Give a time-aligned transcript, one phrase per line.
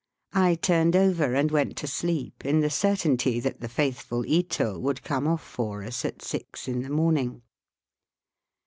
[0.33, 5.03] I turned over and went to sleep in the certainty that the faithful Ito would
[5.03, 7.43] come off for us at six in the morning.